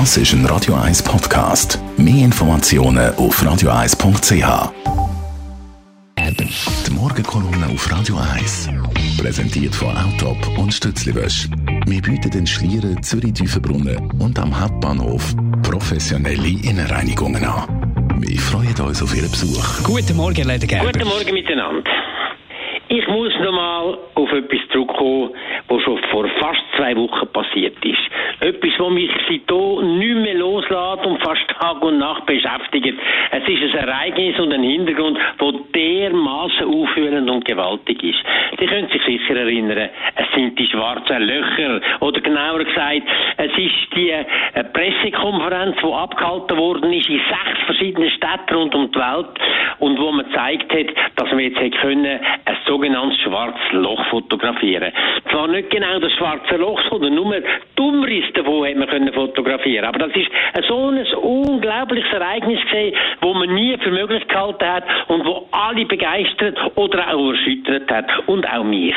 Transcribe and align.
Das 0.00 0.16
ist 0.16 0.32
ein 0.32 0.44
Radio 0.46 0.74
1 0.74 1.04
Podcast. 1.04 1.78
Mehr 1.96 2.24
Informationen 2.24 3.14
auf 3.14 3.40
radio1.ch. 3.40 4.72
Die 6.18 6.90
Morgenkolumne 6.90 7.66
auf 7.72 7.92
Radio 7.92 8.16
1. 8.34 8.70
Präsentiert 9.18 9.72
von 9.72 9.96
Autop 9.96 10.58
und 10.58 10.74
Stützliwösch. 10.74 11.48
Wir 11.86 12.02
bieten 12.02 12.28
den 12.28 12.44
Schlieren, 12.44 13.00
Zürich-Tüfenbrunnen 13.04 14.10
und 14.18 14.36
am 14.36 14.58
Hauptbahnhof 14.60 15.32
professionelle 15.62 16.48
Innenreinigungen 16.48 17.44
an. 17.44 18.18
Wir 18.18 18.40
freuen 18.40 18.74
uns 18.80 19.00
auf 19.00 19.14
Ihren 19.14 19.30
Besuch. 19.30 19.84
Guten 19.84 20.16
Morgen, 20.16 20.48
Leder. 20.48 20.66
Guten 20.66 21.06
Morgen 21.06 21.34
miteinander. 21.34 21.88
Ich 22.96 23.08
muss 23.08 23.36
nochmal 23.40 23.98
auf 24.14 24.32
etwas 24.32 24.60
zurückkommen, 24.70 25.30
was 25.66 25.82
schon 25.82 25.98
vor 26.12 26.28
fast 26.38 26.62
zwei 26.76 26.96
Wochen 26.96 27.26
passiert 27.32 27.84
ist. 27.84 27.98
Etwas, 28.38 28.70
was 28.78 28.92
mich 28.92 29.10
seitdem 29.28 29.98
nicht 29.98 30.16
mehr 30.22 30.34
loslässt 30.34 31.04
und 31.04 31.20
fast 31.20 31.42
Tag 31.58 31.82
und 31.82 31.98
Nacht 31.98 32.24
beschäftigt. 32.26 32.96
Es 33.32 33.48
ist 33.48 33.74
ein 33.74 33.88
Ereignis 33.88 34.38
und 34.38 34.52
ein 34.52 34.62
Hintergrund, 34.62 35.18
der 35.40 35.52
dermaßen 35.74 36.68
aufführend 36.68 37.28
und 37.28 37.44
gewaltig 37.44 38.00
ist. 38.00 38.20
Sie 38.60 38.66
können 38.66 38.88
sich 38.88 39.02
sicher 39.02 39.38
erinnern, 39.40 39.88
es 40.14 40.26
sind 40.32 40.56
die 40.56 40.66
schwarzen 40.68 41.22
Löcher, 41.22 41.80
oder 41.98 42.20
genauer 42.20 42.62
gesagt, 42.62 43.02
es 43.38 43.58
ist 43.58 43.96
die 43.96 44.10
äh, 44.10 44.24
Pressekonferenz, 44.72 45.76
die 45.82 45.92
abgehalten 45.92 46.56
worden 46.56 46.92
ist 46.92 47.08
in 47.08 47.18
sechs 47.18 47.60
verschiedenen 47.66 48.10
Städten 48.10 48.54
rund 48.54 48.74
um 48.74 48.92
die 48.92 48.98
Welt 48.98 49.34
und 49.80 49.98
wo 49.98 50.12
man 50.12 50.26
gezeigt 50.26 50.72
hat, 50.72 50.86
dass 51.16 51.36
wir 51.36 51.48
jetzt 51.48 51.80
können 51.80 52.20
ein 52.44 52.56
sogenanntes 52.66 53.20
schwarzes 53.20 53.72
Loch 53.72 54.04
fotografieren. 54.10 54.92
Zwar 55.34 55.48
nicht 55.48 55.68
genau 55.70 55.98
das 55.98 56.12
schwarze 56.12 56.54
Loch, 56.54 56.80
sondern 56.88 57.16
nur 57.16 57.34
die 57.34 57.82
Umrisse 57.82 58.30
davon 58.34 58.68
hat 58.68 58.76
man 58.76 58.88
können 58.88 59.12
fotografieren. 59.12 59.84
Aber 59.84 59.98
das 59.98 60.14
ist 60.14 60.30
so 60.68 60.90
ein 60.90 61.04
unglaubliches 61.14 62.12
Ereignis 62.12 62.60
gesehen, 62.62 62.94
wo 63.20 63.34
man 63.34 63.52
nie 63.52 63.76
für 63.78 63.90
möglich 63.90 64.24
gehalten 64.28 64.64
hat 64.64 64.84
und 65.08 65.24
wo 65.24 65.48
alle 65.50 65.86
begeistert 65.86 66.56
oder 66.76 67.12
auch 67.12 67.30
erschüttert 67.32 67.90
hat 67.90 68.06
und 68.28 68.48
auch 68.48 68.62
mich. 68.62 68.94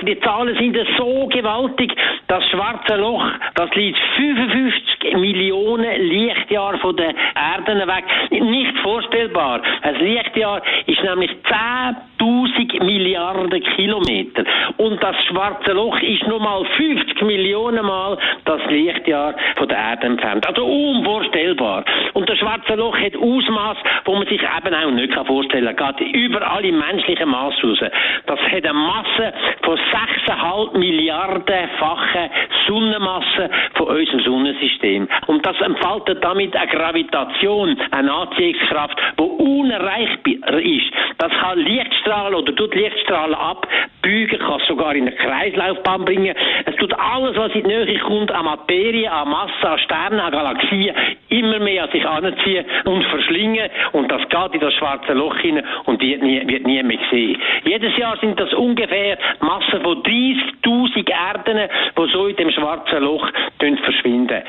Die 0.00 0.18
Zahlen 0.20 0.56
sind 0.56 0.74
so 0.96 1.26
gewaltig, 1.26 1.92
das 2.28 2.42
schwarze 2.48 2.96
Loch, 2.96 3.26
das 3.54 3.74
liegt 3.74 3.98
55 4.16 5.18
Millionen 5.18 6.00
Lichtjahre 6.00 6.78
von 6.78 6.96
der 6.96 7.14
Erde 7.34 7.86
weg. 7.86 8.04
Nicht 8.30 8.78
vorstellbar. 8.78 9.60
Ein 9.82 9.96
Lichtjahr 9.96 10.62
ist 10.86 11.02
nämlich 11.02 11.30
10.000 11.44 12.82
Milliarden 12.82 13.62
Kilometer. 13.76 14.44
Und 14.78 15.02
das 15.02 15.16
schwarze 15.28 15.73
Loch 15.74 16.00
ist 16.00 16.26
nur 16.26 16.40
mal 16.40 16.64
50 16.64 17.22
Millionen 17.22 17.84
Mal 17.84 18.16
das 18.44 18.60
Lichtjahr 18.68 19.34
von 19.56 19.68
der 19.68 19.76
Erde 19.76 20.06
entfernt. 20.06 20.46
Also 20.46 20.64
unvorstellbar. 20.64 21.84
Und 22.14 22.28
das 22.28 22.38
schwarze 22.38 22.74
Loch 22.74 22.96
hat 22.96 23.16
Ausmaß, 23.16 23.76
wo 24.04 24.14
man 24.14 24.26
sich 24.28 24.40
eben 24.40 24.74
auch 24.74 24.90
nicht 24.90 25.14
vorstellen 25.26 25.76
kann. 25.76 25.96
Geht 25.96 26.14
über 26.14 26.50
alle 26.50 26.72
menschlichen 26.72 27.28
Maß 27.28 27.54
raus. 27.62 27.78
Das 28.26 28.40
hat 28.40 28.64
eine 28.64 28.72
Masse 28.72 29.32
von 29.62 29.78
6,5 29.78 30.78
Milliardenfachen 30.78 32.30
Sonnenmasse 32.66 33.50
von 33.74 33.88
unserem 33.88 34.20
Sonnensystem. 34.20 35.08
Und 35.26 35.44
das 35.44 35.60
entfaltet 35.60 36.22
damit 36.22 36.56
eine 36.56 36.70
Gravitation, 36.70 37.76
eine 37.90 38.12
Anziehungskraft, 38.12 38.96
die 39.18 39.22
unerreichbar 39.22 40.60
ist. 40.60 40.92
Das 41.18 41.32
kann 41.32 41.58
Lichtstrahlen 41.58 42.34
oder 42.34 42.54
tut 42.54 42.74
Lichtstrahlen 42.74 43.34
abbügen, 43.34 43.93
kann 44.38 44.60
es 44.60 44.66
sogar 44.66 44.94
in 44.94 45.06
eine 45.06 45.16
Kreislaufbahn 45.16 46.04
bringen. 46.04 46.34
Es 46.66 46.76
tut 46.76 46.92
alles, 46.98 47.36
was 47.36 47.52
in 47.54 47.62
die 47.62 47.68
Nähe 47.68 47.98
kommt, 48.00 48.30
an 48.30 48.44
Materie, 48.44 49.10
an 49.10 49.28
Masse, 49.28 49.68
an 49.68 49.78
Sternen, 49.78 50.20
an 50.20 50.32
Galaxien, 50.32 50.94
immer 51.28 51.58
mehr 51.58 51.84
an 51.84 51.90
sich 51.90 52.06
anziehen 52.06 52.64
und 52.84 53.04
verschlingen. 53.04 53.70
Und 53.92 54.10
das 54.10 54.28
geht 54.28 54.54
in 54.54 54.60
das 54.60 54.74
schwarze 54.74 55.12
Loch 55.12 55.36
hinein 55.38 55.64
und 55.86 56.02
wird 56.02 56.22
nie, 56.22 56.46
wird 56.46 56.66
nie 56.66 56.82
mehr 56.82 56.98
gesehen. 56.98 57.40
Jedes 57.64 57.96
Jahr 57.96 58.16
sind 58.18 58.38
das 58.38 58.52
ungefähr 58.52 59.18
Massen 59.40 59.80
von 59.82 60.02
30.000 60.02 61.10
Erden, 61.10 61.68
die 61.98 62.12
so 62.12 62.26
in 62.26 62.36
dem 62.36 62.50
schwarzen 62.50 63.02
Loch 63.02 63.28
verschwinden. 63.58 64.42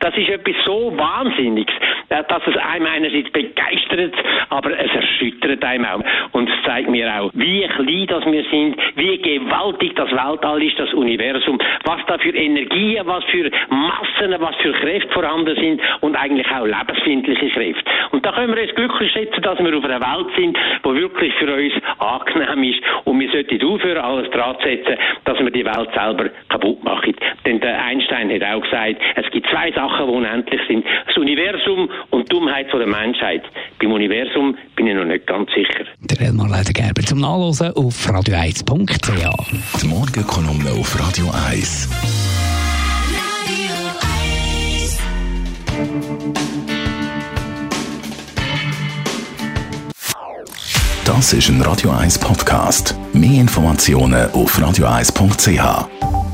Das 0.00 0.16
ist 0.16 0.28
etwas 0.28 0.54
so 0.64 0.92
Wahnsinniges, 0.96 1.74
dass 2.08 2.42
es 2.46 2.56
einem 2.56 2.86
einerseits 2.86 3.30
begeistert, 3.30 4.14
aber 4.50 4.78
es 4.78 4.90
erschüttert 4.94 5.64
einem 5.64 5.84
auch. 5.84 6.00
Und 6.32 6.48
es 6.48 6.54
zeigt 6.64 6.88
mir 6.88 7.12
auch, 7.20 7.30
wie 7.34 7.66
klein 7.66 8.06
das 8.06 8.24
wir 8.26 8.44
sind, 8.50 8.76
wie 8.96 9.18
gewaltig 9.18 9.94
das 9.96 10.10
Weltall 10.10 10.62
ist, 10.62 10.78
das 10.78 10.92
Universum, 10.94 11.58
was 11.84 12.00
da 12.06 12.18
für 12.18 12.34
Energien, 12.34 13.06
was 13.06 13.24
für 13.24 13.50
Massen, 13.70 14.34
was 14.38 14.56
für 14.56 14.72
Kräfte 14.72 15.12
vorhanden 15.12 15.56
sind 15.56 15.80
und 16.00 16.16
eigentlich 16.16 16.46
auch 16.50 16.66
lebensfindliche 16.66 17.48
Kräfte. 17.50 17.84
Und 18.10 18.24
da 18.24 18.32
können 18.32 18.54
wir 18.54 18.62
uns 18.62 18.74
glücklich 18.74 19.12
schätzen, 19.12 19.42
dass 19.42 19.58
wir 19.58 19.76
auf 19.76 19.84
einer 19.84 20.00
Welt 20.00 20.28
sind, 20.36 20.56
die 20.84 20.94
wirklich 20.94 21.32
für 21.34 21.52
uns 21.52 21.72
angenehm 21.98 22.62
ist 22.70 22.82
und 23.04 23.20
wir 23.20 23.30
sollten 23.30 23.64
aufhören, 23.64 24.04
alles 24.04 24.30
dran 24.30 24.56
setzen, 24.62 24.96
dass 25.24 25.38
wir 25.38 25.50
die 25.50 25.64
Welt 25.64 25.90
selber 25.94 26.30
kaputt 26.48 26.82
machen. 26.84 27.14
Denn 27.44 27.60
der 27.60 27.82
Einstein 27.84 28.32
hat 28.32 28.42
auch 28.42 28.62
gesagt, 28.62 28.96
es 29.14 29.30
gibt 29.30 29.48
zwei 29.48 29.72
Sachen, 29.72 29.85
die 29.98 30.10
unendlich 30.10 30.60
sind. 30.68 30.84
Das 31.06 31.16
Universum 31.16 31.88
und 32.10 32.28
die 32.28 32.34
Dummheit 32.34 32.66
der 32.72 32.86
Menschheit. 32.86 33.42
Beim 33.80 33.92
Universum 33.92 34.56
bin 34.74 34.86
ich 34.86 34.94
noch 34.94 35.04
nicht 35.04 35.26
ganz 35.26 35.50
sicher. 35.54 35.84
Der 36.00 36.26
Elmar 36.26 36.48
Ledergerber 36.48 37.02
zum 37.02 37.20
Nachlesen 37.20 37.72
auf 37.74 37.94
radio1.ch. 38.08 39.82
Die 39.82 39.86
Morgenkolumne 39.86 40.70
auf 40.78 40.98
Radio 40.98 41.30
1. 41.48 41.88
Das 51.04 51.32
ist 51.32 51.48
ein 51.48 51.62
Radio 51.62 51.92
1 51.92 52.18
Podcast. 52.18 52.96
Mehr 53.12 53.40
Informationen 53.40 54.28
auf 54.32 54.58
radio1.ch. 54.58 56.25